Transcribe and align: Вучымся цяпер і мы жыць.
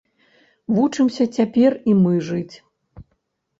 Вучымся 0.77 1.23
цяпер 1.37 1.71
і 1.93 1.97
мы 2.01 2.13
жыць. 2.33 2.55